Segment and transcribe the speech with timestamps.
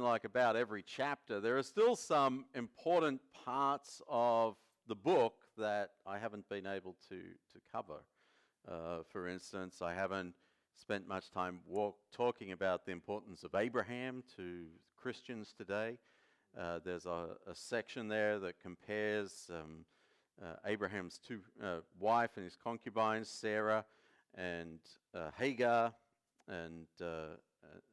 [0.00, 4.56] like about every chapter, there are still some important parts of
[4.88, 8.02] the book that I haven't been able to, to cover.
[8.68, 10.34] Uh, for instance, I haven't
[10.76, 14.64] spent much time walk, talking about the importance of Abraham to
[14.96, 15.98] Christians today.
[16.58, 19.84] Uh, there's a, a, section there that compares um,
[20.42, 23.84] uh, Abraham's two uh, wife and his concubines, Sarah
[24.34, 24.78] and
[25.14, 25.92] uh, Hagar,
[26.48, 27.36] and uh,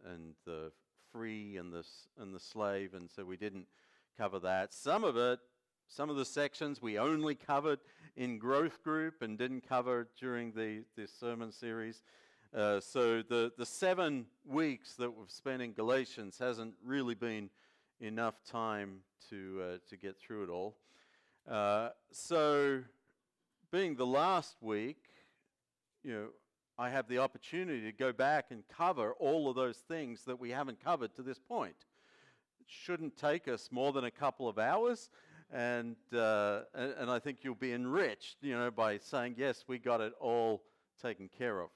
[0.05, 0.71] and the
[1.11, 1.83] free and the
[2.19, 3.67] and the slave, and so we didn't
[4.17, 4.73] cover that.
[4.73, 5.39] Some of it,
[5.87, 7.79] some of the sections, we only covered
[8.15, 12.03] in growth group and didn't cover during the the sermon series.
[12.53, 17.49] Uh, so the the seven weeks that we've spent in Galatians hasn't really been
[17.99, 20.75] enough time to uh, to get through it all.
[21.49, 22.81] Uh, so,
[23.71, 25.03] being the last week,
[26.03, 26.27] you know,
[26.79, 30.51] I have the opportunity to go back and cover all of those things that we
[30.51, 31.75] haven't covered to this point.
[32.61, 35.09] It shouldn't take us more than a couple of hours,
[35.51, 39.99] and, uh, and, I think you'll be enriched, you know, by saying, yes, we got
[39.99, 40.63] it all
[41.01, 41.69] taken care of.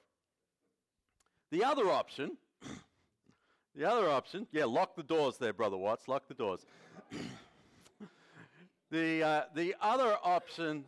[1.50, 2.38] The other option,
[3.76, 6.64] the other option, yeah, lock the doors there, Brother Watts, lock the doors.
[8.90, 10.86] the, uh, the other option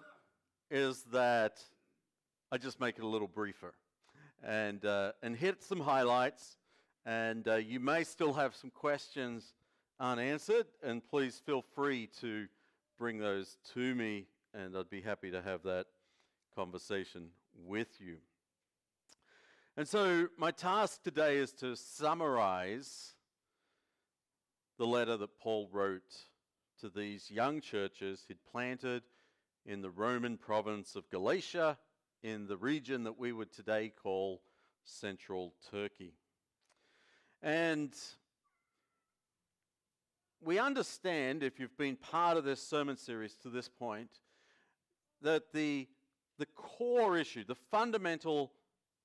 [0.70, 1.62] is that
[2.50, 3.74] I just make it a little briefer
[4.46, 6.56] and, uh, and hit some highlights.
[7.04, 9.52] And uh, you may still have some questions
[10.00, 12.46] unanswered, and please feel free to
[12.98, 15.86] bring those to me, and I'd be happy to have that
[16.54, 17.28] conversation
[17.66, 18.16] with you.
[19.76, 23.14] And so, my task today is to summarize
[24.78, 26.24] the letter that Paul wrote
[26.80, 29.02] to these young churches he'd planted
[29.64, 31.78] in the Roman province of Galatia
[32.26, 34.42] in the region that we would today call
[34.84, 36.12] central Turkey.
[37.40, 37.94] And
[40.44, 44.10] we understand, if you've been part of this sermon series to this point,
[45.22, 45.86] that the,
[46.40, 48.50] the core issue, the fundamental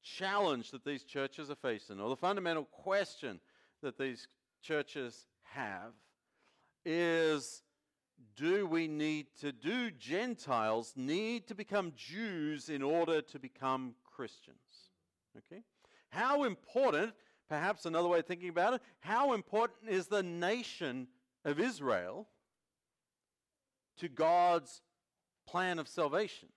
[0.02, 3.40] challenge that these churches are facing, or the fundamental question
[3.84, 4.28] that these
[4.64, 5.94] churches have,
[6.84, 7.62] is
[8.36, 14.58] do we need to, do Gentiles need to become Jews in order to become Christians?
[15.38, 15.64] Okay?
[16.10, 17.14] How important,
[17.50, 21.08] perhaps another way of thinking about it, how important is the nation
[21.46, 22.28] of Israel
[23.98, 24.82] to God's
[25.48, 26.50] plan of salvation?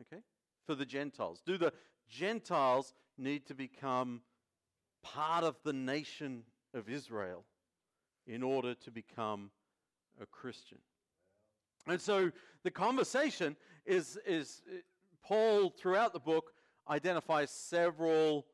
[0.00, 0.22] Okay?
[0.66, 1.42] For the Gentiles.
[1.44, 1.72] Do the
[2.08, 4.22] Gentiles need to become
[5.02, 7.44] part of the nation of Israel
[8.26, 9.50] in order to become
[10.20, 10.78] a Christian.
[11.86, 12.30] And so
[12.62, 14.62] the conversation is, is
[15.22, 16.52] Paul, throughout the book,
[16.88, 18.46] identifies several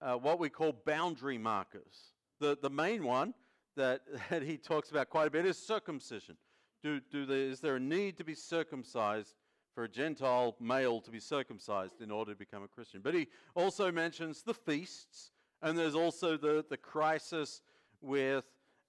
[0.00, 2.12] uh, what we call boundary markers.
[2.40, 3.34] The, the main one
[3.76, 6.36] that, that he talks about quite a bit is circumcision.
[6.82, 9.34] Do, do the, is there a need to be circumcised
[9.74, 13.00] for a Gentile male to be circumcised in order to become a Christian?
[13.02, 15.32] But he also mentions the feasts,
[15.62, 17.62] and there's also the, the crisis
[18.00, 18.44] with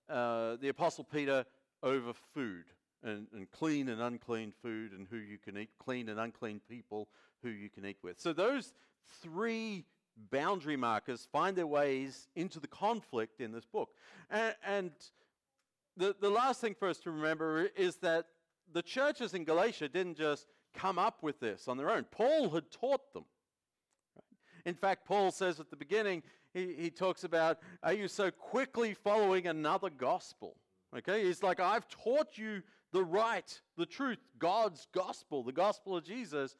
[0.08, 1.46] uh, the Apostle Peter
[1.84, 2.66] over food
[3.03, 7.07] and, and clean and unclean food and who you can eat, clean and unclean people
[7.44, 8.19] who you can eat with.
[8.19, 8.73] So those
[9.22, 9.85] three
[10.31, 13.90] boundary markers find their ways into the conflict in this book.
[14.29, 14.91] And, and
[15.95, 18.25] the, the last thing for us to remember is that
[18.72, 22.06] the churches in Galatia didn't just come up with this on their own.
[22.11, 23.25] Paul had taught them.
[24.66, 26.22] In fact, Paul says at the beginning,
[26.53, 30.57] he, he talks about, Are you so quickly following another gospel?
[30.98, 36.04] Okay, he's like, I've taught you the right, the truth, God's gospel, the gospel of
[36.04, 36.56] Jesus.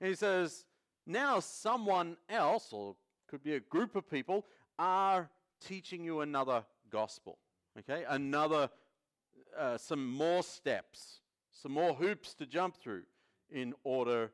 [0.00, 0.64] And he says,
[1.06, 2.94] now someone else, or
[3.28, 4.46] could be a group of people,
[4.78, 7.38] are teaching you another gospel.
[7.78, 8.70] Okay, another,
[9.58, 11.20] uh, some more steps,
[11.50, 13.02] some more hoops to jump through
[13.50, 14.30] in order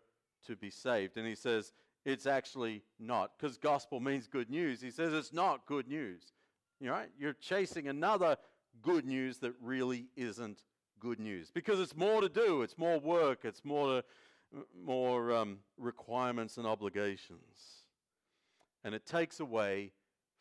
[0.47, 1.17] to be saved.
[1.17, 1.73] And he says,
[2.05, 4.81] it's actually not, because gospel means good news.
[4.81, 6.33] He says it's not good news.
[6.81, 7.09] You right?
[7.19, 8.37] You're chasing another
[8.83, 10.63] good news that really isn't
[11.01, 14.05] good news because it's more to do, it's more work, it's more, to,
[14.85, 17.85] more um, requirements and obligations.
[18.85, 19.93] And it takes away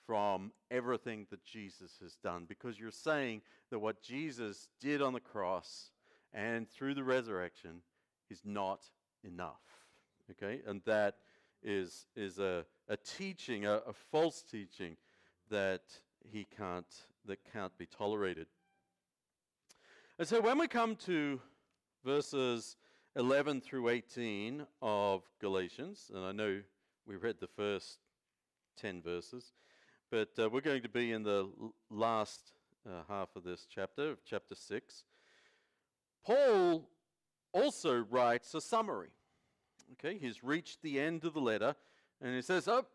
[0.05, 5.19] from everything that Jesus has done because you're saying that what Jesus did on the
[5.19, 5.91] cross
[6.33, 7.81] and through the resurrection
[8.29, 8.81] is not
[9.23, 9.61] enough.
[10.31, 10.61] Okay?
[10.65, 11.15] And that
[11.63, 14.95] is, is a, a teaching, a, a false teaching
[15.49, 15.81] that
[16.23, 16.85] he can't,
[17.27, 18.47] that can't be tolerated.
[20.19, 21.39] And so when we come to
[22.03, 22.75] verses
[23.15, 26.61] 11 through 18 of Galatians, and I know
[27.05, 27.99] we read the first
[28.77, 29.53] 10 verses,
[30.09, 31.49] but uh, we're going to be in the
[31.89, 32.53] last
[32.87, 35.03] uh, half of this chapter, of chapter 6.
[36.25, 36.89] Paul
[37.53, 39.09] also writes a summary.
[39.93, 41.75] Okay, he's reached the end of the letter,
[42.21, 42.85] and he says, Oh,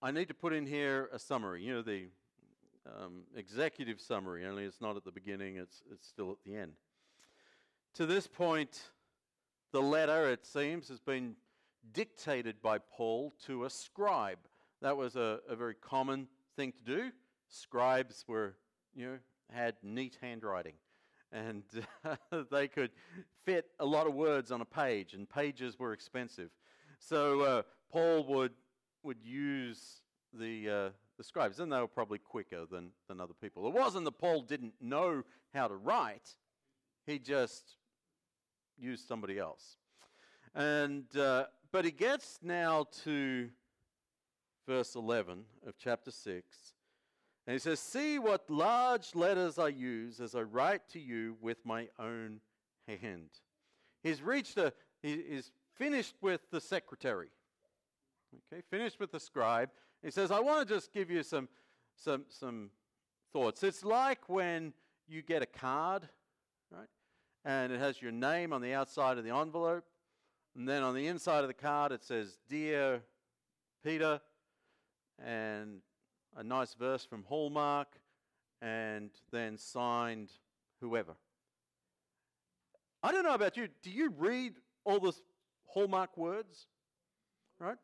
[0.00, 1.62] I need to put in here a summary.
[1.62, 2.06] You know, the
[2.96, 6.72] um, executive summary, only it's not at the beginning, it's, it's still at the end.
[7.94, 8.80] To this point,
[9.72, 11.34] the letter, it seems, has been
[11.92, 14.38] dictated by Paul to a scribe.
[14.82, 17.10] That was a, a very common thing to do.
[17.48, 18.54] Scribes were,
[18.94, 19.18] you know,
[19.50, 20.74] had neat handwriting
[21.32, 21.62] and
[22.50, 22.90] they could
[23.44, 26.50] fit a lot of words on a page, and pages were expensive.
[26.98, 28.52] So uh, Paul would
[29.02, 30.00] would use
[30.32, 30.88] the uh,
[31.18, 33.66] the scribes, and they were probably quicker than than other people.
[33.66, 36.36] It wasn't that Paul didn't know how to write;
[37.06, 37.76] he just
[38.78, 39.76] used somebody else.
[40.54, 43.50] And uh, but he gets now to
[44.66, 46.74] verse 11 of chapter 6
[47.48, 51.64] and he says, See what large letters I use as I write to you with
[51.64, 52.40] my own
[52.86, 53.30] hand.
[54.02, 57.30] He's reached a, he, he's finished with the secretary.
[58.52, 59.70] Okay, finished with the scribe.
[60.02, 61.48] He says, I want to just give you some,
[61.96, 62.70] some, some
[63.32, 63.62] thoughts.
[63.62, 64.72] It's like when
[65.08, 66.08] you get a card,
[66.70, 66.88] right?
[67.44, 69.84] And it has your name on the outside of the envelope.
[70.56, 73.02] And then on the inside of the card, it says, Dear
[73.84, 74.20] Peter,
[75.24, 75.80] and
[76.36, 77.88] a nice verse from Hallmark,
[78.60, 80.30] and then signed
[80.80, 81.14] whoever.
[83.02, 83.68] I don't know about you.
[83.82, 84.54] Do you read
[84.84, 85.12] all the
[85.66, 86.66] Hallmark words?
[87.60, 87.78] Right?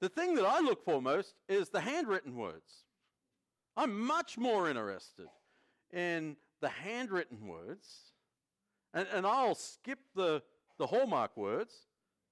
[0.00, 2.84] The thing that I look for most is the handwritten words.
[3.76, 5.28] I'm much more interested
[5.92, 8.12] in the handwritten words,
[8.94, 10.42] and, and I'll skip the,
[10.78, 11.74] the Hallmark words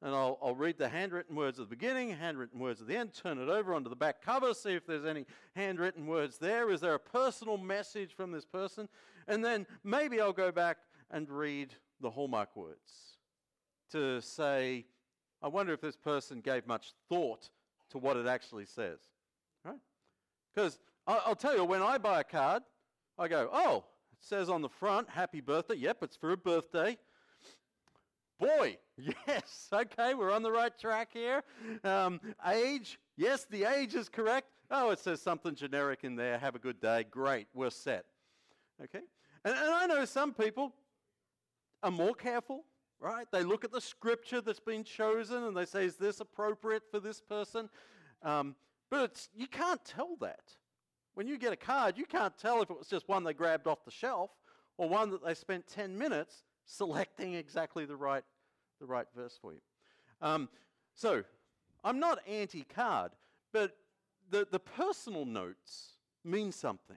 [0.01, 3.15] and I'll, I'll read the handwritten words at the beginning, handwritten words at the end,
[3.15, 5.27] turn it over onto the back cover, see if there's any
[5.57, 6.71] handwritten words there.
[6.71, 8.89] Is there a personal message from this person?
[9.27, 10.79] And then maybe I'll go back
[11.11, 13.17] and read the hallmark words
[13.91, 14.87] to say,
[15.43, 17.51] I wonder if this person gave much thought
[17.91, 18.99] to what it actually says.
[19.65, 19.79] Right?
[20.55, 22.63] Because I'll tell you, when I buy a card,
[23.19, 25.77] I go, oh, it says on the front, happy birthday.
[25.77, 26.99] Yep, it's for a birthday.
[28.39, 28.77] Boy,
[29.27, 31.43] yes, okay, we're on the right track here.
[31.83, 34.49] Um, age, yes, the age is correct.
[34.71, 36.39] Oh, it says something generic in there.
[36.39, 37.07] Have a good day.
[37.11, 38.05] Great, we're set.
[38.83, 39.01] Okay?
[39.45, 40.75] And, and I know some people
[41.83, 42.65] are more careful,
[43.01, 43.27] right?
[43.31, 47.01] They look at the scripture that's been chosen and they say, is this appropriate for
[47.01, 47.69] this person?
[48.23, 48.57] Um,
[48.91, 50.57] but you can't tell that.
[51.15, 53.67] When you get a card, you can't tell if it was just one they grabbed
[53.67, 54.31] off the shelf
[54.77, 58.23] or one that they spent 10 minutes selecting exactly the right,
[58.81, 59.61] the right verse for you.
[60.21, 60.49] Um,
[60.95, 61.25] so,
[61.85, 63.13] I'm not anti card,
[63.53, 63.77] but
[64.31, 65.93] the, the personal notes
[66.25, 66.97] mean something.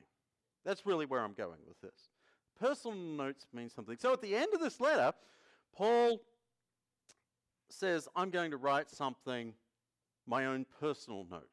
[0.65, 2.09] That's really where I'm going with this.
[2.59, 3.97] Personal notes mean something.
[4.00, 5.13] So, at the end of this letter,
[5.75, 6.21] Paul
[7.69, 9.53] says, I'm going to write something,
[10.27, 11.47] my own personal note.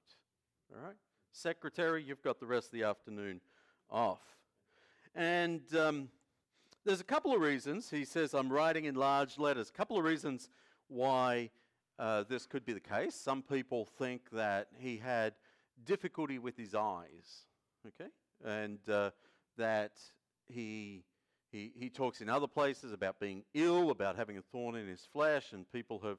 [0.74, 0.96] All right?
[1.32, 3.40] Secretary, you've got the rest of the afternoon
[3.90, 4.20] off.
[5.14, 6.08] And um,
[6.84, 7.90] there's a couple of reasons.
[7.90, 9.68] He says, I'm writing in large letters.
[9.68, 10.48] A couple of reasons
[10.88, 11.50] why
[11.98, 13.14] uh, this could be the case.
[13.14, 15.34] Some people think that he had
[15.84, 17.46] difficulty with his eyes,
[17.86, 18.10] okay?
[18.44, 19.10] And uh,
[19.56, 19.92] that
[20.48, 21.04] he,
[21.50, 25.06] he, he talks in other places about being ill, about having a thorn in his
[25.12, 26.18] flesh, and people have,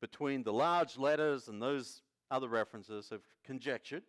[0.00, 4.02] between the large letters and those other references, have conjectured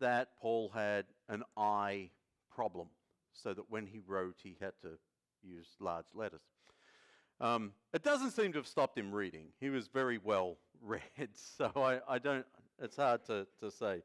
[0.00, 2.10] that Paul had an eye
[2.50, 2.88] problem,
[3.32, 4.98] so that when he wrote, he had to
[5.42, 6.40] use large letters.
[7.40, 9.46] Um, it doesn't seem to have stopped him reading.
[9.60, 12.44] He was very well read, so I, I don't,
[12.82, 14.02] it's hard to, to say.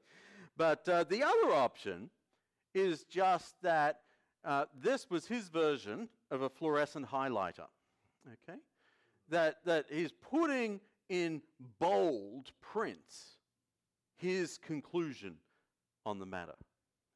[0.55, 2.09] But uh, the other option
[2.73, 4.01] is just that
[4.45, 7.67] uh, this was his version of a fluorescent highlighter.
[8.27, 8.59] Okay?
[9.29, 11.41] That, that he's putting in
[11.79, 12.99] bold print
[14.17, 15.35] his conclusion
[16.05, 16.55] on the matter.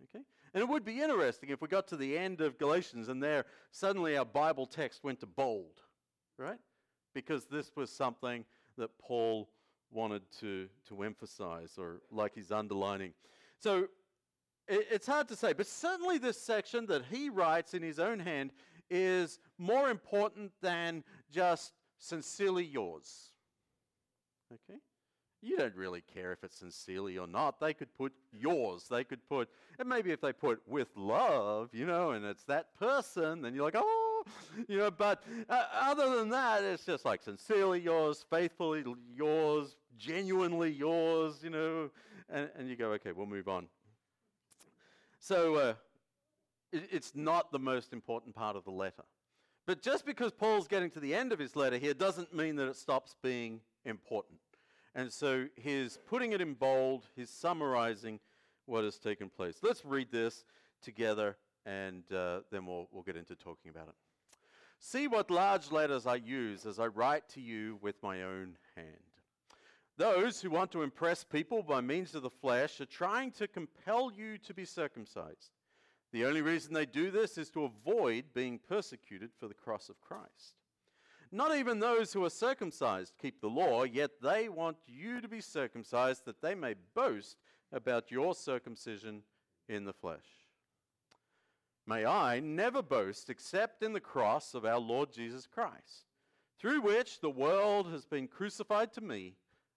[0.04, 0.24] Okay?
[0.54, 3.46] And it would be interesting if we got to the end of Galatians and there
[3.72, 5.82] suddenly our Bible text went to bold,
[6.38, 6.58] right?
[7.14, 8.44] Because this was something
[8.78, 9.50] that Paul
[9.92, 13.14] wanted to, to emphasize or like he's underlining.
[13.60, 13.88] So
[14.70, 18.52] it's hard to say, but certainly this section that he writes in his own hand
[18.90, 23.32] is more important than just sincerely yours.
[24.54, 24.80] Okay?
[25.42, 27.60] you don't really care if it's sincerely or not.
[27.60, 28.88] They could put yours.
[28.90, 32.78] They could put, and maybe if they put with love, you know, and it's that
[32.78, 34.24] person, then you're like, oh,
[34.68, 38.84] you know, but uh, other than that, it's just like sincerely yours, faithfully
[39.16, 41.90] yours, genuinely yours, you know,
[42.30, 43.68] and, and you go, okay, we'll move on.
[45.20, 45.74] So uh,
[46.72, 49.04] it, it's not the most important part of the letter.
[49.68, 52.68] But just because Paul's getting to the end of his letter here doesn't mean that
[52.68, 54.40] it stops being important.
[54.96, 58.20] And so he's putting it in bold, he's summarizing
[58.66, 59.60] what has taken place.
[59.62, 60.44] Let's read this
[60.82, 63.96] together and uh, then we'll, we'll get into talking about it.
[64.80, 69.09] See what large letters I use as I write to you with my own hand.
[70.00, 74.10] Those who want to impress people by means of the flesh are trying to compel
[74.15, 75.51] you to be circumcised.
[76.13, 80.00] The only reason they do this is to avoid being persecuted for the cross of
[80.00, 80.56] Christ.
[81.34, 85.41] Not even those who are circumcised keep the law, yet they want you to be
[85.41, 87.36] circumcised that they may boast
[87.74, 89.24] about your circumcision
[89.68, 90.48] in the flesh.
[91.86, 96.06] May I never boast except in the cross of our Lord Jesus Christ,
[96.58, 99.36] through which the world has been crucified to me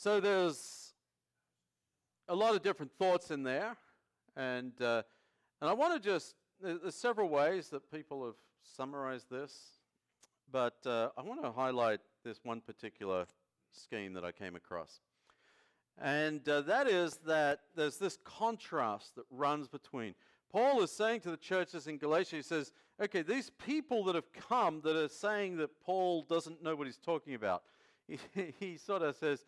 [0.00, 0.92] So there's
[2.28, 3.76] a lot of different thoughts in there,
[4.36, 5.02] and uh,
[5.60, 9.80] and I want to just there's several ways that people have summarized this,
[10.52, 13.26] but uh, I want to highlight this one particular
[13.72, 15.00] scheme that I came across.
[16.00, 20.14] And uh, that is that there's this contrast that runs between.
[20.52, 22.70] Paul is saying to the churches in Galatia, he says,
[23.02, 26.98] okay, these people that have come that are saying that Paul doesn't know what he's
[26.98, 27.64] talking about,
[28.06, 29.44] he, he sort of says,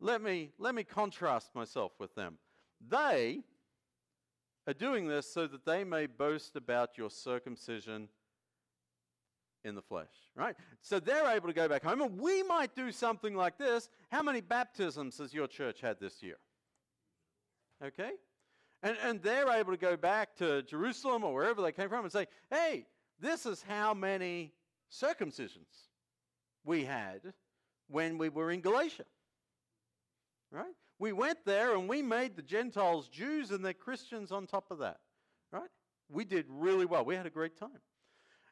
[0.00, 2.38] let me, let me contrast myself with them.
[2.88, 3.40] They
[4.66, 8.08] are doing this so that they may boast about your circumcision
[9.64, 10.56] in the flesh, right?
[10.82, 13.88] So they're able to go back home, and we might do something like this.
[14.10, 16.36] How many baptisms has your church had this year?
[17.82, 18.10] Okay?
[18.82, 22.12] And, and they're able to go back to Jerusalem or wherever they came from and
[22.12, 22.86] say, hey,
[23.18, 24.52] this is how many
[24.92, 25.88] circumcisions
[26.64, 27.32] we had
[27.88, 29.04] when we were in Galatia.
[30.54, 30.74] Right?
[31.00, 34.78] We went there and we made the Gentiles Jews and they're Christians on top of
[34.78, 34.98] that.
[35.50, 35.68] Right?
[36.08, 37.04] We did really well.
[37.04, 37.80] We had a great time.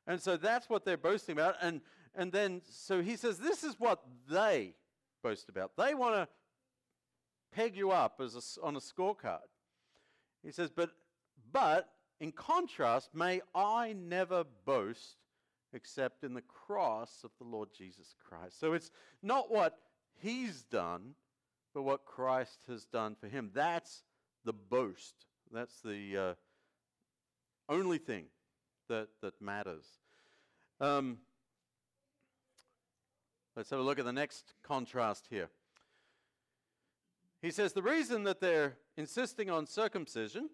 [0.07, 1.55] And so that's what they're boasting about.
[1.63, 1.81] And,
[2.17, 4.75] and then, so he says, this is what they
[5.23, 5.77] boast about.
[5.79, 6.29] They want to
[7.53, 9.39] peg you up as a, on a scorecard.
[10.43, 10.91] He says, but,
[11.53, 15.19] but in contrast, may I never boast
[15.73, 18.59] except in the cross of the Lord Jesus Christ.
[18.59, 18.91] So it's
[19.23, 19.79] not what
[20.21, 21.15] he's done,
[21.75, 23.51] but what Christ has done for him.
[23.55, 24.03] That's
[24.45, 25.15] the boast.
[25.53, 26.35] That's the uh,
[27.69, 28.27] only thing
[28.89, 29.87] that, that matters.
[30.81, 31.19] Um,
[33.57, 35.49] let's have a look at the next contrast here.
[37.41, 40.49] He says the reason that they're insisting on circumcision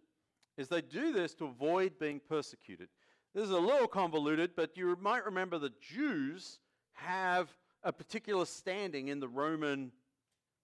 [0.57, 2.89] is they do this to avoid being persecuted.
[3.35, 6.59] This is a little convoluted, but you might remember that Jews
[6.95, 7.49] have
[7.85, 9.93] a particular standing in the Roman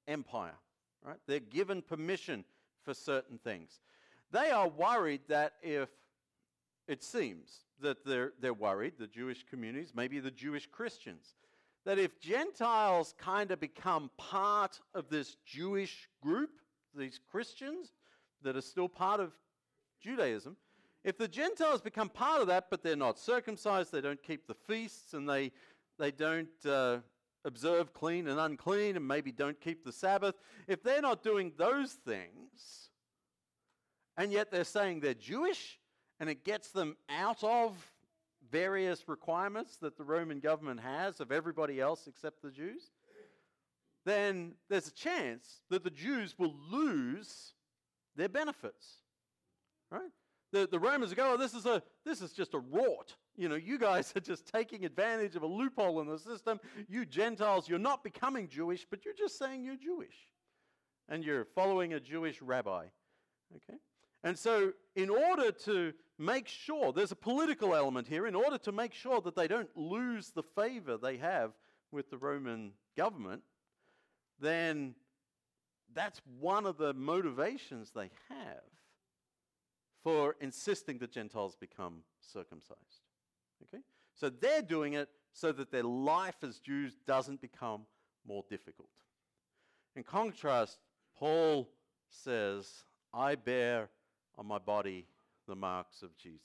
[0.06, 0.56] Empire.
[1.04, 1.18] Right?
[1.26, 2.44] They're given permission
[2.82, 3.80] for certain things.
[4.30, 5.88] They are worried that if
[6.88, 11.34] it seems that they're, they're worried, the Jewish communities, maybe the Jewish Christians,
[11.84, 16.50] that if Gentiles kind of become part of this Jewish group,
[16.96, 17.92] these Christians
[18.42, 19.32] that are still part of
[20.00, 20.56] Judaism,
[21.04, 24.54] if the Gentiles become part of that, but they're not circumcised, they don't keep the
[24.54, 25.52] feasts, and they,
[25.99, 26.99] they don't uh,
[27.45, 30.35] observe clean and unclean, and maybe don't keep the Sabbath,
[30.67, 32.91] if they're not doing those things,
[34.17, 35.79] and yet they're saying they're Jewish,
[36.21, 37.73] and it gets them out of
[38.51, 42.91] various requirements that the Roman government has of everybody else except the Jews,
[44.05, 47.55] then there's a chance that the Jews will lose
[48.17, 48.87] their benefits.
[49.91, 50.11] Right?
[50.53, 53.15] The, the Romans go, oh, this is, a, this is just a rort.
[53.37, 56.61] You know, you guys are just taking advantage of a loophole in the system.
[56.88, 60.14] You Gentiles, you're not becoming Jewish, but you're just saying you're Jewish.
[61.09, 62.87] And you're following a Jewish rabbi.
[63.57, 63.79] Okay?
[64.23, 68.73] And so, in order to make sure, there's a political element here, in order to
[68.73, 71.53] make sure that they don't lose the favor they have
[71.93, 73.43] with the Roman government,
[74.41, 74.95] then
[75.93, 78.62] that's one of the motivations they have
[80.03, 83.03] for insisting that Gentiles become circumcised.
[83.66, 83.83] Okay?
[84.14, 87.83] So they're doing it so that their life as Jews doesn't become
[88.26, 88.88] more difficult.
[89.97, 90.78] In contrast,
[91.18, 91.68] Paul
[92.09, 93.90] says, I bear
[94.38, 95.06] on my body
[95.47, 96.40] the marks of Jesus.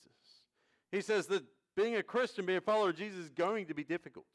[0.92, 1.44] He says that
[1.76, 4.26] being a Christian, being a follower of Jesus is going to be difficult,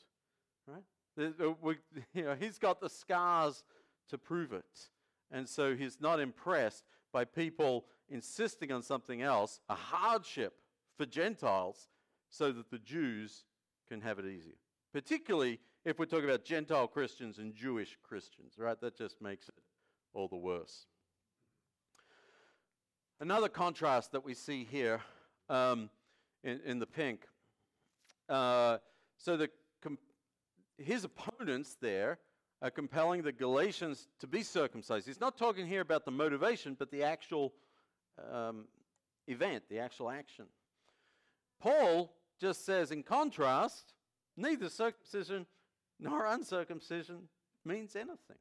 [0.67, 0.83] right?
[1.19, 1.53] Uh,
[2.15, 3.65] you know, he's got the scars
[4.09, 4.89] to prove it.
[5.31, 10.55] And so he's not impressed by people insisting on something else, a hardship
[10.97, 11.89] for Gentiles,
[12.37, 13.45] so that the Jews
[13.89, 14.55] can have it easier.
[14.93, 18.81] Particularly if we're talking about Gentile Christians and Jewish Christians, right?
[18.81, 19.55] That just makes it
[20.15, 20.87] all the worse.
[23.21, 25.01] Another contrast that we see here
[25.49, 25.91] um,
[26.43, 27.27] in, in, the pink.
[28.29, 28.79] Uh,
[29.19, 29.49] so the
[30.77, 32.19] his opponents there
[32.61, 35.07] are compelling the Galatians to be circumcised.
[35.07, 37.53] He's not talking here about the motivation, but the actual
[38.33, 38.65] um,
[39.29, 40.47] event, the actual action.
[41.61, 43.95] Paul just says, in contrast,
[44.37, 45.47] neither circumcision
[45.99, 47.29] nor uncircumcision
[47.65, 48.39] means anything.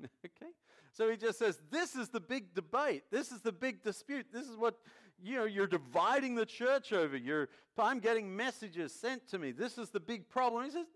[0.24, 0.52] okay?
[0.92, 3.04] So he just says, this is the big debate.
[3.10, 4.26] This is the big dispute.
[4.32, 4.76] This is what,
[5.22, 7.16] you know, you're dividing the church over.
[7.16, 9.52] You're, I'm getting messages sent to me.
[9.52, 10.64] This is the big problem.
[10.64, 10.86] He says,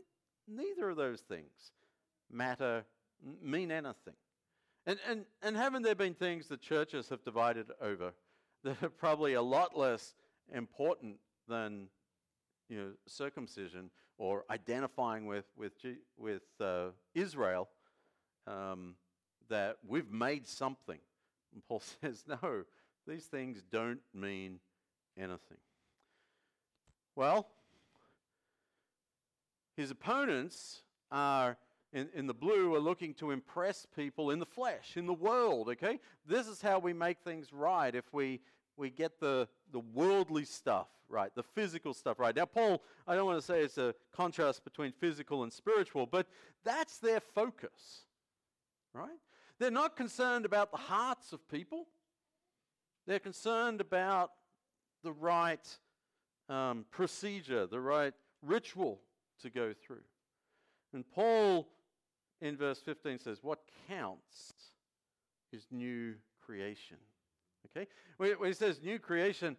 [0.49, 1.73] neither of those things
[2.31, 2.85] matter,
[3.43, 4.15] mean anything.
[4.87, 8.13] And, and, and haven't there been things that churches have divided over
[8.65, 10.15] that are probably a lot less
[10.53, 11.17] important
[11.49, 11.89] than
[12.71, 15.73] you know, circumcision or identifying with, with,
[16.17, 17.69] with uh, Israel,
[18.47, 18.95] um,
[19.49, 20.99] that we've made something.
[21.53, 22.65] And Paul says, no,
[23.07, 24.61] these things don't mean
[25.19, 25.59] anything.
[27.17, 27.49] Well,
[29.77, 31.59] his opponents are
[31.93, 35.69] in, in the blue are looking to impress people in the flesh, in the world,
[35.71, 35.99] okay?
[36.27, 38.41] This is how we make things right if we,
[38.81, 42.35] we get the, the worldly stuff right, the physical stuff right.
[42.35, 46.27] Now, Paul, I don't want to say it's a contrast between physical and spiritual, but
[46.65, 48.05] that's their focus,
[48.95, 49.19] right?
[49.59, 51.87] They're not concerned about the hearts of people,
[53.07, 54.31] they're concerned about
[55.03, 55.79] the right
[56.49, 59.01] um, procedure, the right ritual
[59.43, 60.03] to go through.
[60.93, 61.69] And Paul
[62.41, 64.53] in verse 15 says, What counts
[65.53, 66.99] is new creation.
[67.67, 67.87] Okay?
[68.17, 69.57] When, he says new creation,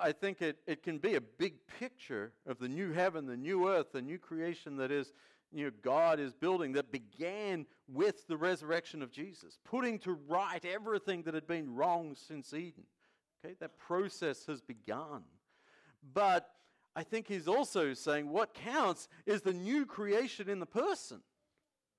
[0.00, 3.68] I think it, it can be a big picture of the new heaven, the new
[3.68, 5.12] earth, the new creation that is,
[5.52, 10.64] you know, God is building that began with the resurrection of Jesus, putting to right
[10.64, 12.84] everything that had been wrong since Eden.
[13.42, 13.54] Okay?
[13.58, 15.22] That process has begun.
[16.12, 16.50] But
[16.94, 21.20] I think he's also saying what counts is the new creation in the person.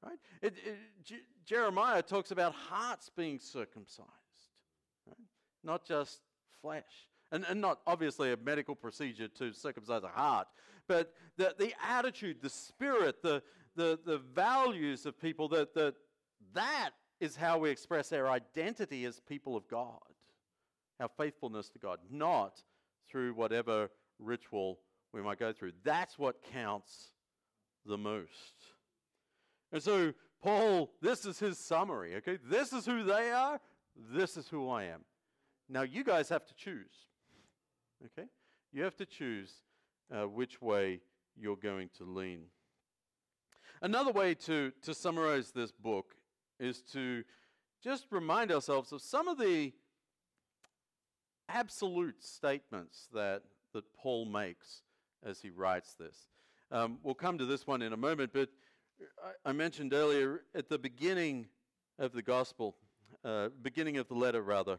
[0.04, 0.17] Right?
[0.41, 4.10] It, it, J- Jeremiah talks about hearts being circumcised?
[5.63, 6.21] Not just
[6.62, 6.84] flesh.
[7.34, 10.47] And, and not obviously a medical procedure to circumcise a heart,
[10.88, 13.41] but the, the attitude, the spirit, the,
[13.78, 15.95] the, the values of people, that, that,
[16.54, 16.89] that
[17.21, 20.00] is how we express our identity as people of God,
[21.00, 22.62] our faithfulness to God, not
[23.10, 24.80] through whatever ritual
[25.13, 25.71] we might go through.
[25.86, 27.12] That's what counts
[27.86, 28.56] the most.
[29.71, 32.39] And so, Paul, this is his summary, okay?
[32.43, 33.62] This is who they are,
[34.13, 35.02] this is who I am.
[35.71, 37.07] Now, you guys have to choose,
[38.05, 38.27] okay?
[38.73, 39.53] You have to choose
[40.13, 40.99] uh, which way
[41.39, 42.43] you're going to lean.
[43.81, 46.13] Another way to, to summarize this book
[46.60, 47.23] is to
[47.81, 49.71] just remind ourselves of some of the
[51.47, 54.81] absolute statements that, that Paul makes
[55.25, 56.27] as he writes this.
[56.69, 58.49] Um, we'll come to this one in a moment, but
[59.45, 61.47] I mentioned earlier at the beginning
[61.97, 62.75] of the gospel,
[63.23, 64.77] uh, beginning of the letter, rather,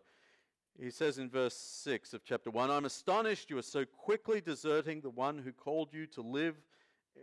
[0.81, 5.01] he says in verse 6 of chapter 1 I'm astonished you are so quickly deserting
[5.01, 6.57] the one who called you to live.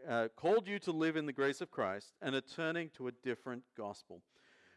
[0.07, 3.11] Uh, called you to live in the grace of Christ and are turning to a
[3.11, 4.21] different gospel,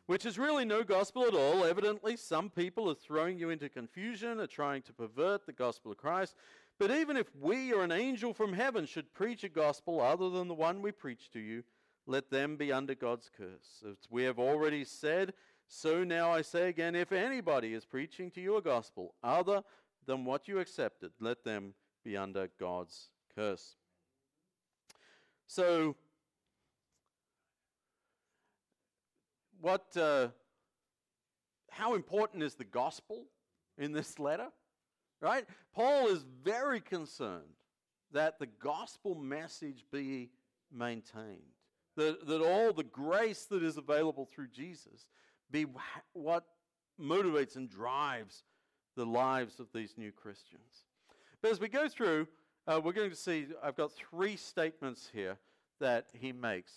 [0.07, 1.65] which is really no gospel at all.
[1.65, 5.99] Evidently, some people are throwing you into confusion, are trying to pervert the gospel of
[5.99, 6.35] Christ.
[6.79, 10.49] But even if we or an angel from heaven should preach a gospel other than
[10.49, 11.63] the one we preach to you,
[12.07, 13.85] let them be under God's curse.
[13.89, 15.35] As we have already said,
[15.75, 19.63] so now I say again if anybody is preaching to you a gospel other
[20.05, 21.73] than what you accepted, let them
[22.05, 23.77] be under God's curse.
[25.47, 25.97] So,
[29.63, 30.29] what, uh,
[31.71, 33.25] how important is the gospel
[33.79, 34.49] in this letter?
[35.23, 35.47] Right?
[35.75, 37.57] Paul is very concerned
[38.13, 40.33] that the gospel message be
[40.71, 41.57] maintained.
[41.97, 45.07] That, that all the grace that is available through Jesus
[45.53, 45.67] be
[46.15, 46.47] what
[47.01, 48.45] motivates and drives
[48.97, 50.87] the lives of these new Christians.
[51.41, 52.29] But as we go through,
[52.67, 55.39] uh, we're going to see, I've got three statements here
[55.81, 56.73] that he makes,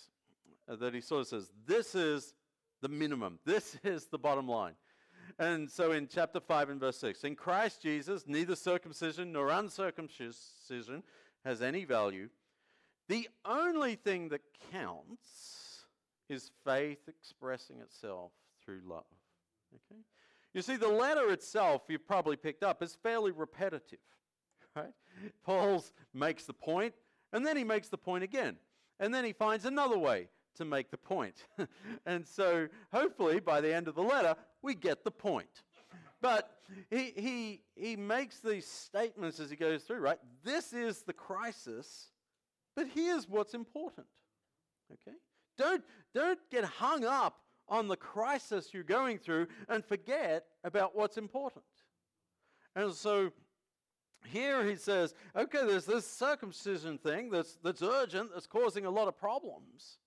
[0.70, 2.34] uh, that he sort of says, this is
[2.82, 4.74] the minimum, this is the bottom line.
[5.38, 11.04] And so in chapter 5 and verse 6, in Christ Jesus, neither circumcision nor uncircumcision
[11.44, 12.30] has any value.
[13.08, 15.86] The only thing that counts
[16.30, 18.32] is faith expressing itself
[18.66, 19.06] through love.
[19.74, 20.02] Okay?
[20.54, 24.00] You see, the letter itself, you've probably picked up, is fairly repetitive.
[24.76, 24.92] Right?
[25.46, 25.82] Paul
[26.14, 26.94] makes the point,
[27.32, 28.58] and then he makes the point again.
[29.00, 31.46] And then he finds another way to make the point.
[32.06, 35.64] and so hopefully by the end of the letter, we get the point.
[36.22, 36.52] But
[36.90, 40.20] he, he, he makes these statements as he goes through, right?
[40.44, 42.12] This is the crisis,
[42.76, 44.08] but here's what's important.
[44.92, 45.16] Okay?
[45.58, 51.18] Don't, don't get hung up on the crisis you're going through and forget about what's
[51.18, 51.64] important.
[52.76, 53.32] And so
[54.26, 59.08] here he says, okay, there's this circumcision thing that's, that's urgent, that's causing a lot
[59.08, 59.98] of problems.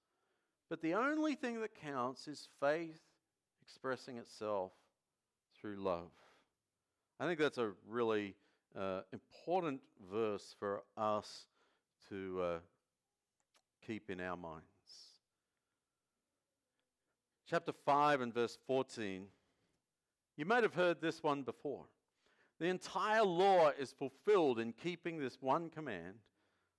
[0.68, 3.00] But the only thing that counts is faith
[3.62, 4.72] expressing itself
[5.58, 6.10] through love.
[7.20, 8.34] I think that's a really
[8.78, 9.80] uh, important
[10.12, 11.46] verse for us
[12.10, 12.58] to uh,
[13.86, 14.77] keep in our minds
[17.48, 19.26] chapter 5 and verse 14.
[20.36, 21.86] You might have heard this one before.
[22.60, 26.14] The entire law is fulfilled in keeping this one command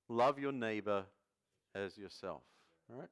[0.10, 1.06] love your neighbor
[1.76, 2.42] as yourself.
[2.92, 3.10] All right?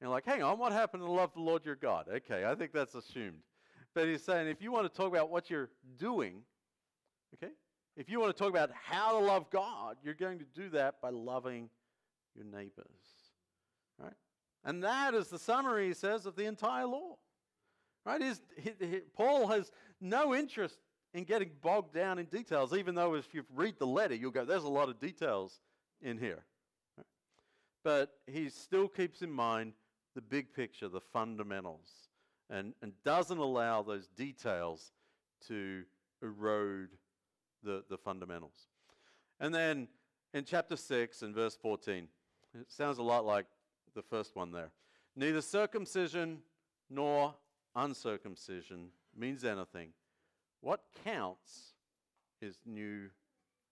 [0.00, 2.06] You're like, hang on, what happened to love the Lord your God?
[2.08, 3.40] Okay, I think that's assumed.
[3.94, 6.42] But he's saying if you want to talk about what you're doing,
[7.34, 7.52] okay,
[7.96, 11.00] if you want to talk about how to love God, you're going to do that
[11.00, 11.68] by loving
[12.34, 12.86] your neighbors.
[13.98, 14.12] Right?
[14.64, 17.16] And that is the summary, he says, of the entire law.
[18.06, 18.22] Right?
[19.16, 20.78] Paul has no interest
[21.12, 24.44] in getting bogged down in details, even though if you read the letter, you'll go,
[24.44, 25.60] there's a lot of details
[26.02, 26.44] in here.
[27.84, 29.74] But he still keeps in mind
[30.14, 32.08] the big picture, the fundamentals,
[32.50, 34.92] and, and doesn't allow those details
[35.48, 35.84] to
[36.22, 36.90] erode
[37.62, 38.68] the, the fundamentals.
[39.40, 39.88] And then
[40.32, 42.08] in chapter 6 and verse 14,
[42.58, 43.46] it sounds a lot like
[43.94, 44.70] the first one there.
[45.16, 46.38] Neither circumcision
[46.90, 47.34] nor
[47.76, 49.90] uncircumcision means anything.
[50.60, 51.74] What counts
[52.40, 53.10] is new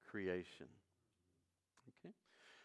[0.09, 0.67] creation.
[1.89, 2.15] Okay?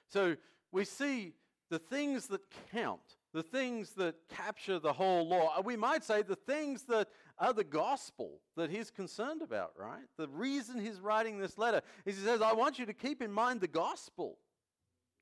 [0.09, 0.35] So
[0.71, 1.33] we see
[1.69, 2.41] the things that
[2.71, 5.53] count, the things that capture the whole law.
[5.57, 10.03] Uh, we might say the things that are the gospel that he's concerned about, right?
[10.17, 13.31] The reason he's writing this letter is he says, I want you to keep in
[13.31, 14.37] mind the gospel.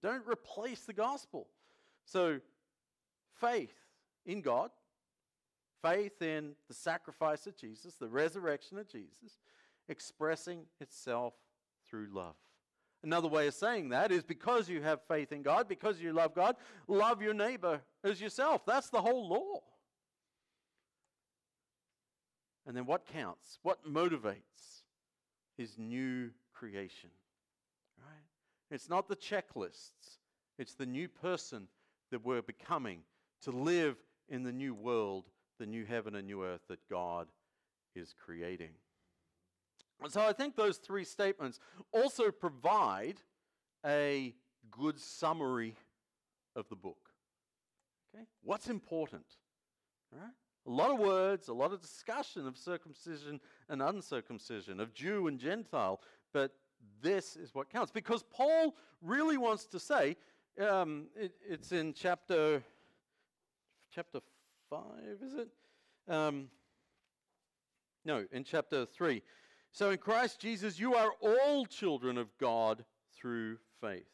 [0.01, 1.47] Don't replace the gospel.
[2.05, 2.39] So,
[3.39, 3.73] faith
[4.25, 4.71] in God,
[5.81, 9.39] faith in the sacrifice of Jesus, the resurrection of Jesus,
[9.89, 11.33] expressing itself
[11.89, 12.35] through love.
[13.03, 16.33] Another way of saying that is because you have faith in God, because you love
[16.33, 16.55] God,
[16.87, 18.65] love your neighbor as yourself.
[18.65, 19.61] That's the whole law.
[22.65, 23.59] And then what counts?
[23.61, 24.81] What motivates
[25.57, 27.11] is new creation.
[27.99, 28.25] Right?
[28.71, 30.17] It's not the checklists.
[30.57, 31.67] It's the new person
[32.15, 33.01] that we're becoming
[33.41, 33.97] to live
[34.29, 35.25] in the new world,
[35.59, 37.27] the new heaven and new earth that God
[37.93, 38.69] is creating.
[40.01, 41.59] And so I think those three statements
[41.91, 43.15] also provide
[43.85, 44.33] a
[44.71, 45.75] good summary
[46.55, 47.09] of the book.
[48.15, 48.23] Okay?
[48.43, 49.25] What's important?
[50.13, 50.31] All right?
[50.67, 55.37] A lot of words, a lot of discussion of circumcision and uncircumcision, of Jew and
[55.37, 55.99] Gentile,
[56.31, 56.53] but
[57.01, 57.91] this is what counts.
[57.91, 60.15] Because Paul really wants to say
[60.59, 62.63] um, it, it's in chapter
[63.93, 64.19] chapter
[64.69, 65.49] five, is it?
[66.07, 66.49] Um,
[68.03, 69.21] no, in chapter three.
[69.71, 74.05] So in Christ Jesus, you are all children of God through faith.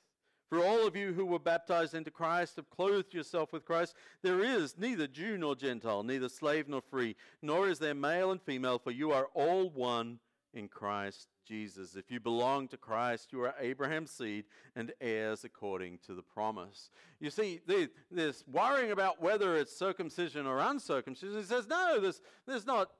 [0.49, 3.95] For all of you who were baptized into Christ have clothed yourself with Christ.
[4.21, 8.41] There is neither Jew nor Gentile, neither slave nor free, nor is there male and
[8.41, 10.19] female, for you are all one
[10.53, 11.95] in Christ Jesus.
[11.95, 16.89] If you belong to Christ, you are Abraham's seed and heirs according to the promise.
[17.19, 22.65] You see, this worrying about whether it's circumcision or uncircumcision, he says, no, there's, there's
[22.65, 22.91] not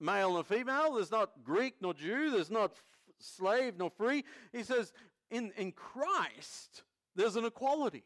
[0.00, 2.82] male nor female, there's not Greek nor Jew, there's not f-
[3.18, 4.24] slave nor free.
[4.52, 4.92] He says,
[5.30, 6.82] in, in Christ,
[7.16, 8.04] there's an equality.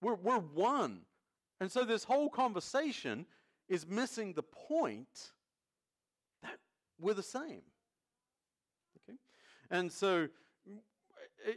[0.00, 1.00] We're, we're one.
[1.60, 3.26] And so this whole conversation
[3.68, 5.32] is missing the point
[7.02, 7.62] we're the same.
[8.96, 9.18] Okay?
[9.70, 10.28] And so,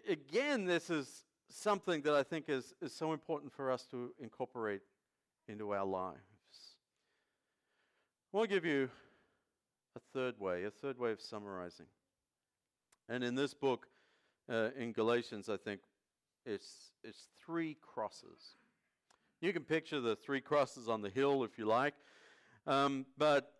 [0.10, 4.82] again, this is something that I think is, is so important for us to incorporate
[5.48, 6.18] into our lives.
[8.34, 8.90] I want to give you
[9.96, 11.86] a third way, a third way of summarizing.
[13.08, 13.88] And in this book,
[14.50, 15.82] uh, in Galatians, I think
[16.46, 18.58] it's, it's three crosses.
[19.42, 21.94] You can picture the three crosses on the hill if you like.
[22.68, 23.54] Um, but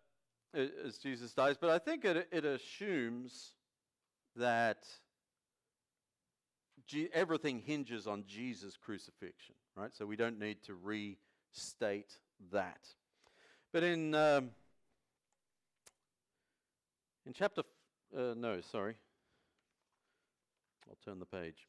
[0.56, 3.52] as Jesus dies, but I think it, it assumes
[4.36, 4.86] that
[6.86, 9.94] G- everything hinges on Jesus' crucifixion, right?
[9.94, 12.18] So we don't need to restate
[12.52, 12.88] that.
[13.72, 14.50] But in um,
[17.26, 18.94] in chapter, f- uh, no, sorry,
[20.88, 21.66] I'll turn the page.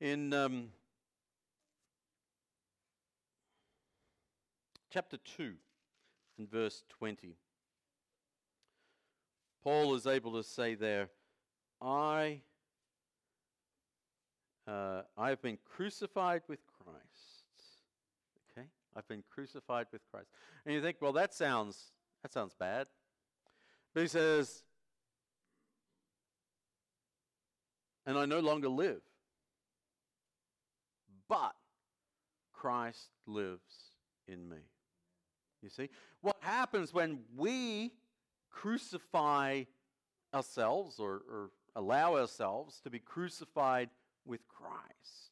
[0.00, 0.68] In um,
[4.90, 5.54] chapter 2
[6.38, 7.34] and verse 20,
[9.66, 11.08] Paul is able to say there,
[11.82, 12.38] I,
[14.68, 17.00] uh, I have been crucified with Christ.
[18.52, 18.68] Okay?
[18.94, 20.28] I've been crucified with Christ.
[20.64, 21.90] And you think, well, that sounds,
[22.22, 22.86] that sounds bad.
[23.92, 24.62] But he says,
[28.06, 29.00] and I no longer live,
[31.28, 31.56] but
[32.52, 33.90] Christ lives
[34.28, 34.58] in me.
[35.60, 35.88] You see?
[36.20, 37.90] What happens when we
[38.56, 39.64] crucify
[40.34, 43.90] ourselves or, or allow ourselves to be crucified
[44.24, 45.30] with Christ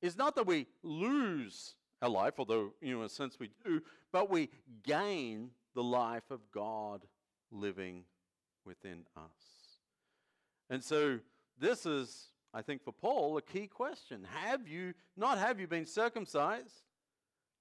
[0.00, 3.82] is not that we lose our life, although, you know, in a sense we do,
[4.10, 4.48] but we
[4.82, 7.02] gain the life of God
[7.50, 8.04] living
[8.64, 9.80] within us.
[10.70, 11.20] And so
[11.58, 14.26] this is, I think, for Paul, a key question.
[14.42, 16.84] Have you, not have you been circumcised,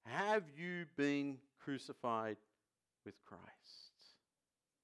[0.06, 2.38] have you been crucified
[3.06, 3.83] with Christ?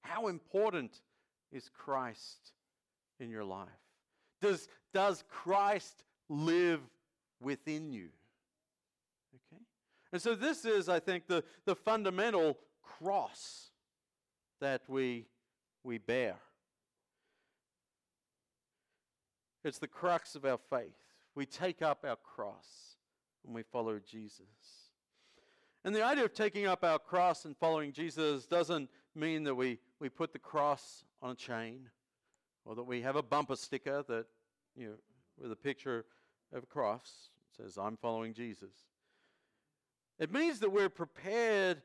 [0.02, 1.00] How important
[1.52, 2.52] is Christ
[3.18, 3.68] in your life?
[4.40, 6.80] Does, does Christ live
[7.40, 8.08] within you?
[9.34, 9.62] Okay?
[10.12, 13.70] And so this is, I think, the, the fundamental cross
[14.60, 15.26] that we,
[15.84, 16.36] we bear.
[19.64, 20.96] It's the crux of our faith.
[21.34, 22.96] We take up our cross
[23.44, 24.46] and we follow Jesus.
[25.84, 29.78] And the idea of taking up our cross and following Jesus doesn't mean that we,
[30.00, 31.90] we put the cross on a chain
[32.64, 34.26] or that we have a bumper sticker that,
[34.74, 34.94] you know,
[35.38, 36.04] with a picture
[36.52, 38.72] of a cross says, I'm following Jesus.
[40.18, 41.82] It means that we're prepared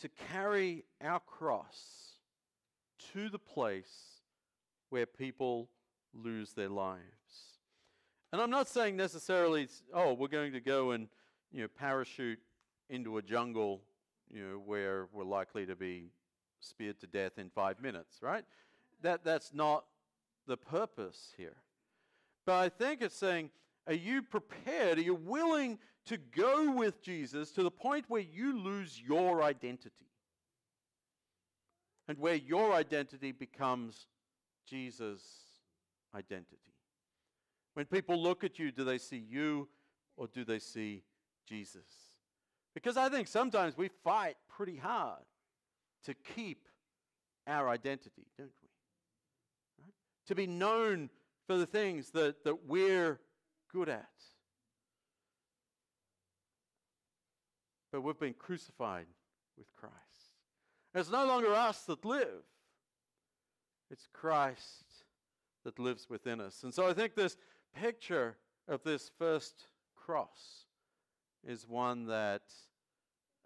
[0.00, 2.14] to carry our cross
[3.12, 4.20] to the place
[4.90, 5.68] where people
[6.14, 7.00] lose their lives.
[8.32, 11.08] And I'm not saying necessarily, oh, we're going to go and
[11.52, 12.38] you know parachute
[12.88, 13.82] into a jungle,
[14.30, 16.10] you know, where we're likely to be
[16.60, 18.44] speared to death in five minutes, right?
[19.02, 19.84] That that's not
[20.46, 21.56] the purpose here.
[22.46, 23.50] But I think it's saying,
[23.86, 24.98] are you prepared?
[24.98, 30.06] Are you willing to go with Jesus to the point where you lose your identity?
[32.08, 34.06] And where your identity becomes
[34.66, 35.22] Jesus'
[36.14, 36.56] identity.
[37.74, 39.68] When people look at you, do they see you
[40.16, 41.04] or do they see
[41.46, 41.84] Jesus?
[42.74, 45.22] Because I think sometimes we fight pretty hard
[46.04, 46.66] to keep
[47.46, 48.68] our identity, don't we?
[49.84, 49.94] Right?
[50.28, 51.10] To be known
[51.46, 53.20] for the things that, that we're
[53.72, 54.08] good at.
[57.92, 59.06] But we've been crucified
[59.58, 59.94] with Christ.
[60.94, 62.44] And it's no longer us that live,
[63.90, 64.84] it's Christ
[65.64, 66.62] that lives within us.
[66.62, 67.36] And so I think this
[67.74, 68.36] picture
[68.68, 70.66] of this first cross
[71.46, 72.42] is one that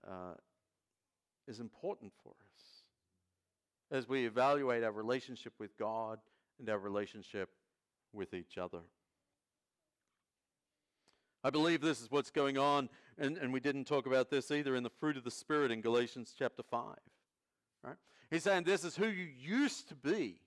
[0.06, 0.34] uh,
[1.48, 2.43] is important for us
[3.94, 6.18] as we evaluate our relationship with God
[6.58, 7.48] and our relationship
[8.12, 8.80] with each other.
[11.44, 14.74] I believe this is what's going on, and, and we didn't talk about this either
[14.74, 16.96] in the fruit of the Spirit in Galatians chapter 5.
[17.84, 17.96] Right?
[18.32, 20.40] He's saying this is who you used to be.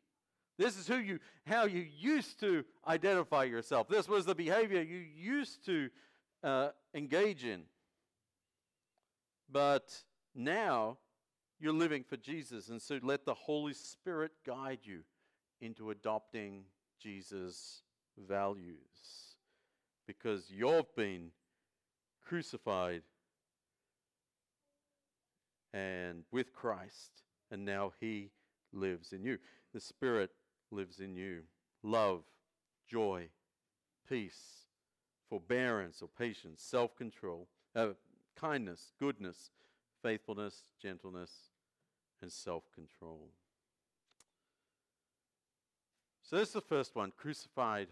[0.58, 3.88] This is who you, how you used to identify yourself.
[3.88, 5.90] This was the behavior you used to
[6.44, 7.62] uh, engage in.
[9.50, 10.04] But
[10.36, 10.98] now
[11.60, 15.02] you're living for Jesus, and so let the Holy Spirit guide you
[15.62, 16.64] into adopting
[17.00, 17.82] Jesus'
[18.28, 19.36] values
[20.06, 21.32] because you've been
[22.26, 23.02] crucified
[25.74, 28.32] and with Christ, and now He
[28.74, 29.38] lives in you.
[29.74, 30.32] The Spirit
[30.72, 31.42] lives in you.
[31.84, 32.24] Love,
[32.90, 33.30] joy,
[34.08, 34.66] peace,
[35.30, 37.90] forbearance or patience, self control, uh,
[38.36, 39.52] kindness, goodness,
[40.08, 41.32] faithfulness, gentleness,
[42.22, 43.28] and self control.
[46.24, 47.90] So, this is the first one crucified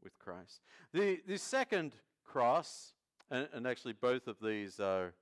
[0.00, 0.60] with Christ.
[0.92, 2.92] The, the second cross,
[3.32, 5.12] and, and actually both of these are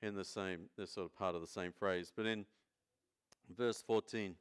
[0.00, 2.46] in the same, they're sort of part of the same phrase, but in
[3.54, 4.36] verse 14.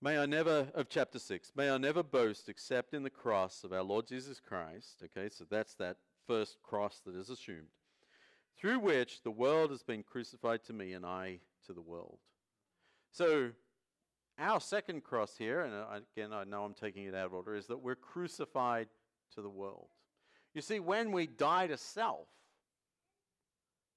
[0.00, 3.74] May I never, of chapter 6, may I never boast except in the cross of
[3.74, 5.02] our Lord Jesus Christ.
[5.04, 7.68] Okay, so that's that first cross that is assumed.
[8.58, 12.18] Through which the world has been crucified to me and I to the world.
[13.10, 13.50] So,
[14.38, 17.54] our second cross here, and uh, again, I know I'm taking it out of order,
[17.54, 18.88] is that we're crucified
[19.34, 19.88] to the world.
[20.54, 22.28] You see, when we die to self,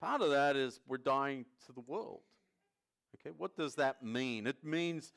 [0.01, 2.21] part of that is we're dying to the world.
[3.15, 4.45] Okay, what does that mean?
[4.47, 5.13] It means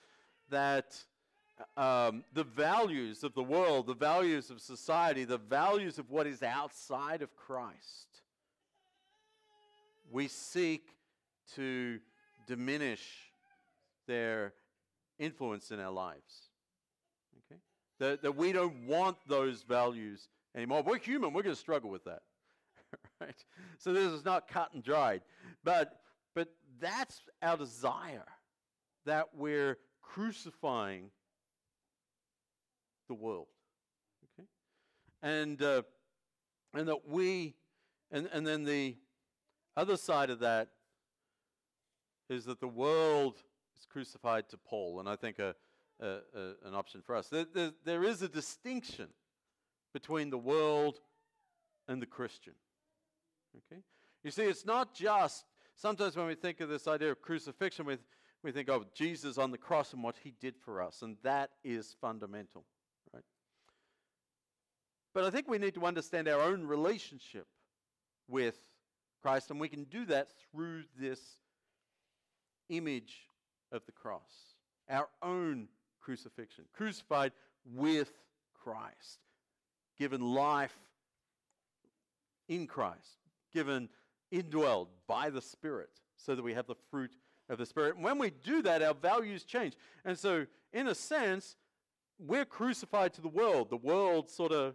[0.48, 0.96] that
[1.76, 6.42] um, the values of the world, the values of society, the values of what is
[6.42, 8.22] outside of Christ,
[10.10, 10.88] we seek
[11.54, 11.98] to
[12.46, 13.32] diminish
[14.06, 14.52] their
[15.18, 16.50] influence in our lives.
[17.46, 17.60] Okay?
[17.98, 20.82] That, that we don't want those values anymore.
[20.82, 22.22] We're human, we're going to struggle with that.
[23.20, 23.44] right?
[23.78, 25.22] So this is not cut and dried.
[25.62, 26.00] But,
[26.34, 26.48] but
[26.80, 28.26] that's our desire
[29.06, 31.10] that we're crucifying
[33.08, 33.46] the world.
[34.38, 34.48] Okay?
[35.22, 35.82] And, uh,
[36.74, 37.54] and that we,
[38.10, 38.96] and, and then the
[39.80, 40.68] other side of that
[42.28, 43.36] is that the world
[43.78, 45.54] is crucified to Paul, and I think a,
[46.00, 47.28] a, a an option for us.
[47.28, 49.08] There, there, there is a distinction
[49.92, 51.00] between the world
[51.88, 52.54] and the Christian.
[53.56, 53.82] Okay?
[54.22, 57.96] You see, it's not just, sometimes when we think of this idea of crucifixion, we,
[58.44, 61.50] we think of Jesus on the cross and what he did for us, and that
[61.64, 62.64] is fundamental,
[63.12, 63.24] right?
[65.12, 67.46] But I think we need to understand our own relationship
[68.28, 68.69] with
[69.22, 71.20] Christ, and we can do that through this
[72.68, 73.26] image
[73.72, 74.54] of the cross,
[74.88, 75.68] our own
[76.00, 77.32] crucifixion, crucified
[77.64, 78.12] with
[78.62, 79.18] Christ,
[79.98, 80.76] given life
[82.48, 83.18] in Christ,
[83.52, 83.88] given
[84.32, 87.12] indwelled by the Spirit, so that we have the fruit
[87.48, 87.96] of the Spirit.
[87.96, 89.74] And when we do that, our values change.
[90.04, 91.56] And so, in a sense,
[92.18, 93.70] we're crucified to the world.
[93.70, 94.74] The world sort of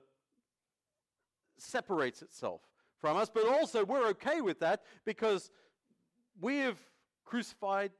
[1.58, 2.62] separates itself
[3.00, 5.52] from us, but also we're okay with that because
[6.42, 6.80] we have
[7.26, 7.92] crucified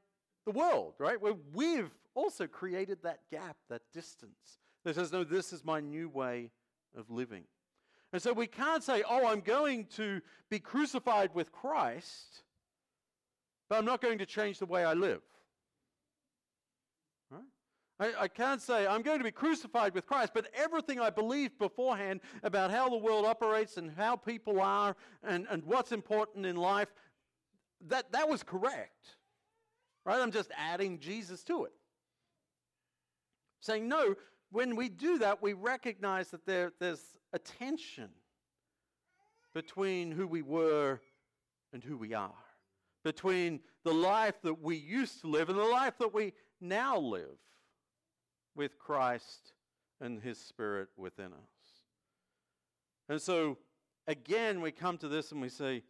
[0.44, 1.20] the world, right?
[1.20, 6.08] Where we've also created that gap, that distance that says, no, this is my new
[6.08, 6.50] way
[6.96, 7.44] of living.
[8.12, 12.42] And so we can't say, oh, I'm going to be crucified with Christ,
[13.68, 15.22] but I'm not going to change the way I live.
[17.98, 21.58] I, I can't say, I'm going to be crucified with Christ, but everything I believed
[21.58, 26.56] beforehand about how the world operates and how people are and, and what's important in
[26.56, 26.88] life,
[27.88, 29.16] that, that was correct.
[30.04, 30.20] Right?
[30.20, 31.72] I'm just adding Jesus to it.
[33.60, 34.14] Saying, no,
[34.50, 38.10] when we do that, we recognize that there, there's a tension
[39.54, 41.00] between who we were
[41.72, 42.30] and who we are,
[43.02, 47.38] between the life that we used to live and the life that we now live
[48.56, 49.52] with Christ
[50.00, 51.82] and His Spirit within us.
[53.08, 53.58] And so,
[54.08, 55.82] again, we come to this and we say,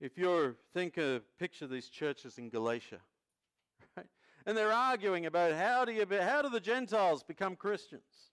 [0.00, 3.00] If you're think of picture these churches in Galatia,
[3.96, 4.06] right?
[4.46, 8.30] And they're arguing about how do you how do the Gentiles become Christians?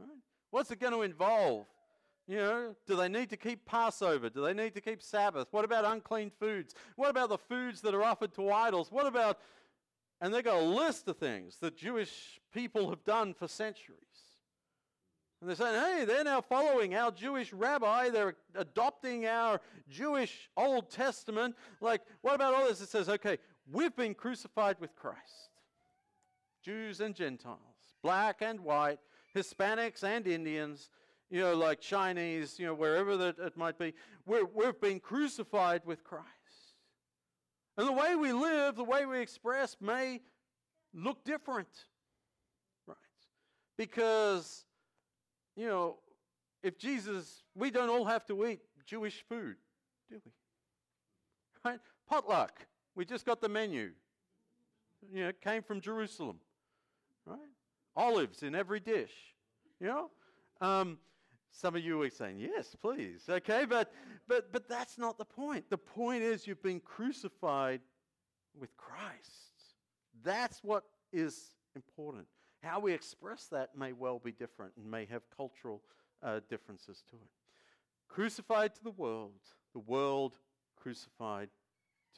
[0.00, 0.08] Right?
[0.50, 1.66] What's it going to involve?
[2.26, 4.28] You know, do they need to keep Passover?
[4.28, 5.46] Do they need to keep Sabbath?
[5.52, 6.74] What about unclean foods?
[6.96, 8.90] What about the foods that are offered to idols?
[8.90, 9.38] What about
[10.20, 14.00] and they've got a list of things that Jewish people have done for centuries.
[15.40, 18.08] And they're saying, hey, they're now following our Jewish rabbi.
[18.08, 21.54] They're adopting our Jewish Old Testament.
[21.80, 22.80] Like, what about all this?
[22.80, 23.38] It says, okay,
[23.70, 25.50] we've been crucified with Christ.
[26.62, 27.58] Jews and Gentiles,
[28.02, 28.98] black and white,
[29.36, 30.88] Hispanics and Indians,
[31.30, 33.92] you know, like Chinese, you know, wherever that it might be.
[34.24, 36.26] We're, we've been crucified with Christ.
[37.76, 40.20] And the way we live, the way we express may
[40.94, 41.68] look different.
[42.86, 42.96] Right?
[43.76, 44.64] Because
[45.56, 45.96] you know,
[46.62, 49.56] if Jesus, we don't all have to eat Jewish food,
[50.10, 50.32] do we?
[51.64, 51.80] Right?
[52.08, 52.66] Potluck.
[52.94, 53.90] We just got the menu.
[55.12, 56.38] You know, it came from Jerusalem.
[57.26, 57.38] Right?
[57.96, 59.12] Olives in every dish.
[59.80, 60.10] You know?
[60.60, 60.98] Um,
[61.56, 63.22] some of you are saying, yes, please.
[63.28, 63.90] Okay, but,
[64.28, 65.64] but, but that's not the point.
[65.70, 67.80] The point is you've been crucified
[68.58, 69.74] with Christ.
[70.22, 72.26] That's what is important.
[72.62, 75.80] How we express that may well be different and may have cultural
[76.22, 77.30] uh, differences to it.
[78.08, 79.32] Crucified to the world,
[79.72, 80.34] the world
[80.76, 81.48] crucified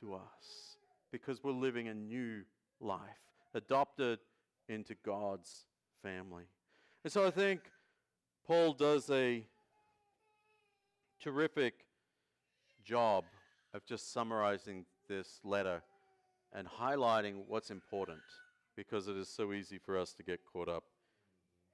[0.01, 0.79] to us
[1.13, 2.43] because we're living a new
[2.81, 3.01] life,
[3.55, 4.19] adopted
[4.69, 5.67] into God's
[6.03, 6.45] family.
[7.05, 7.61] And so I think
[8.49, 9.45] Paul does a
[11.21, 11.85] terrific
[12.83, 13.25] job
[13.75, 15.83] of just summarizing this letter
[16.55, 18.23] and highlighting what's important
[18.75, 20.85] because it is so easy for us to get caught up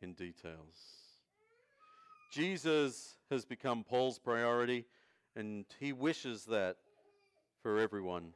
[0.02, 0.74] in details.
[2.32, 4.84] Jesus has become Paul's priority,
[5.36, 6.78] and he wishes that
[7.62, 8.32] for everyone.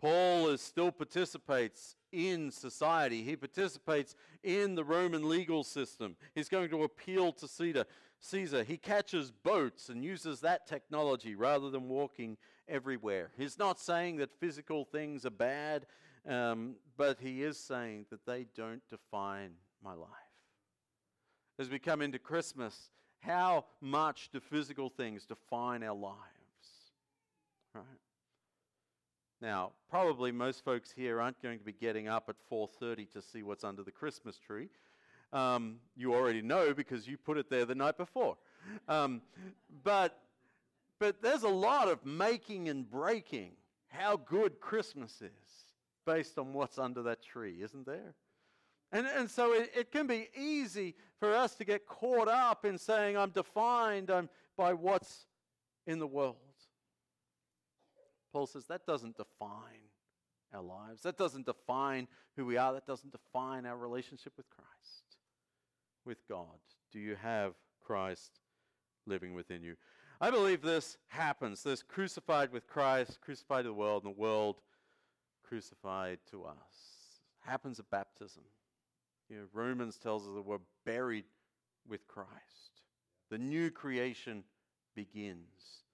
[0.00, 3.22] Paul is still participates in society.
[3.22, 6.16] He participates in the Roman legal system.
[6.34, 7.84] He's going to appeal to Caesar.
[8.20, 8.62] Caesar.
[8.62, 12.36] He catches boats and uses that technology rather than walking
[12.68, 13.30] everywhere.
[13.36, 15.86] He's not saying that physical things are bad,
[16.26, 19.50] um, but he is saying that they don't define
[19.82, 20.08] my life.
[21.58, 22.90] As we come into Christmas,
[23.20, 26.18] how much do physical things define our lives?
[27.74, 27.84] Right?
[29.40, 33.42] Now, probably most folks here aren't going to be getting up at 4:30 to see
[33.42, 34.68] what's under the Christmas tree.
[35.32, 38.36] Um, you already know because you put it there the night before.
[38.88, 39.20] Um,
[39.82, 40.20] but,
[41.00, 43.52] but there's a lot of making and breaking
[43.88, 45.54] how good Christmas is
[46.06, 48.14] based on what's under that tree, isn't there?
[48.92, 52.78] And, and so it, it can be easy for us to get caught up in
[52.78, 55.26] saying, I'm defined I'm, by what's
[55.86, 56.36] in the world.
[58.34, 59.92] Paul says that doesn't define
[60.52, 61.02] our lives.
[61.02, 62.72] That doesn't define who we are.
[62.72, 65.18] That doesn't define our relationship with Christ,
[66.04, 66.58] with God.
[66.90, 68.40] Do you have Christ
[69.06, 69.76] living within you?
[70.20, 71.62] I believe this happens.
[71.62, 74.56] This crucified with Christ, crucified to the world, and the world
[75.44, 77.20] crucified to us.
[77.38, 78.42] Happens at baptism.
[79.30, 81.26] You know, Romans tells us that we're buried
[81.88, 82.32] with Christ.
[83.30, 84.42] The new creation
[84.96, 85.84] begins.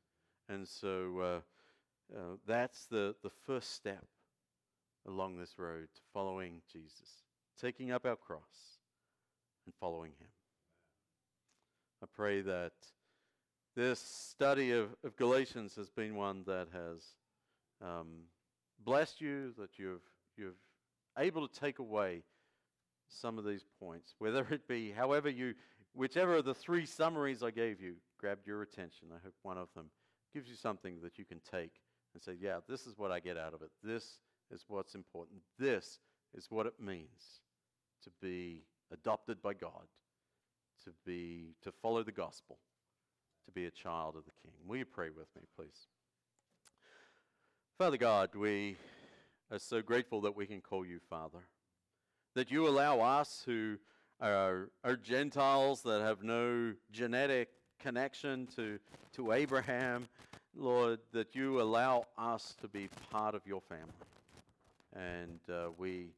[0.49, 1.41] And so uh,
[2.15, 4.05] uh, that's the, the first step
[5.07, 7.25] along this road to following Jesus,
[7.61, 8.79] taking up our cross
[9.65, 10.29] and following Him.
[12.03, 12.73] I pray that
[13.77, 17.05] this study of, of Galatians has been one that has
[17.83, 18.25] um,
[18.85, 20.03] blessed you, that you've,
[20.37, 20.55] you've
[21.19, 22.23] able to take away
[23.09, 25.55] some of these points, whether it be however you,
[25.95, 29.09] whichever of the three summaries I gave you grabbed your attention.
[29.13, 29.87] I hope one of them
[30.33, 31.73] gives you something that you can take
[32.15, 33.71] and say, yeah, this is what I get out of it.
[33.83, 35.41] This is what's important.
[35.59, 35.99] This
[36.35, 37.41] is what it means
[38.05, 39.87] to be adopted by God,
[40.85, 42.59] to be to follow the gospel,
[43.47, 44.53] to be a child of the King.
[44.67, 45.87] Will you pray with me, please?
[47.79, 48.77] Father God, we
[49.51, 51.39] are so grateful that we can call you Father.
[52.35, 53.77] That you allow us who
[54.21, 57.49] are, are Gentiles that have no genetic
[57.81, 58.79] connection to,
[59.15, 60.09] to Abraham,
[60.57, 63.87] Lord, that you allow us to be part of your family.
[64.95, 66.09] And uh, we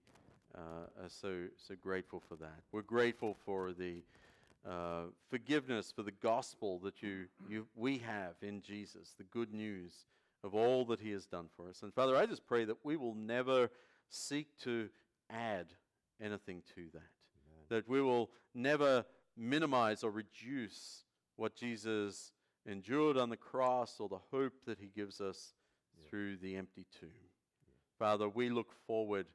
[0.54, 2.60] uh, are so, so grateful for that.
[2.72, 4.02] We're grateful for the
[4.68, 9.92] uh, forgiveness, for the gospel that you, you, we have in Jesus, the good news
[10.44, 11.82] of all that He has done for us.
[11.82, 13.70] And Father, I just pray that we will never
[14.08, 14.88] seek to
[15.30, 15.66] add
[16.20, 17.10] anything to that,
[17.48, 17.64] Amen.
[17.68, 19.04] that we will never
[19.36, 21.04] minimize or reduce
[21.36, 22.32] what Jesus
[22.66, 25.54] endured on the cross or the hope that He gives us
[25.98, 26.08] yeah.
[26.08, 27.10] through the empty tomb.
[27.10, 27.98] Yeah.
[27.98, 29.26] Father, we look forward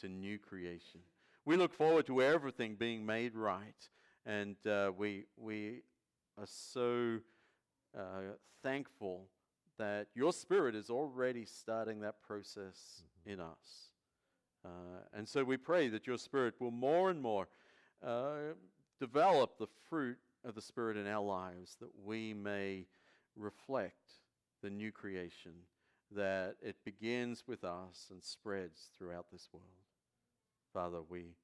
[0.00, 1.00] to new creation.
[1.44, 3.88] We look forward to everything being made right.
[4.26, 5.82] And uh, we, we
[6.38, 7.18] are so
[7.96, 9.26] uh, thankful
[9.78, 13.32] that your Spirit is already starting that process mm-hmm.
[13.32, 13.90] in us.
[14.64, 14.68] Uh,
[15.14, 17.48] and so we pray that your Spirit will more and more
[18.06, 18.54] uh,
[18.98, 22.86] develop the fruit of the Spirit in our lives, that we may
[23.36, 24.12] reflect
[24.62, 25.52] the new creation,
[26.14, 29.66] that it begins with us and spreads throughout this world.
[30.72, 31.34] Father, we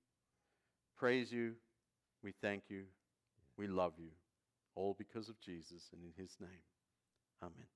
[0.97, 1.55] praise you,
[2.23, 2.85] we thank you,
[3.57, 4.11] we love you,
[4.75, 6.65] all because of Jesus and in his name.
[7.43, 7.76] Amen.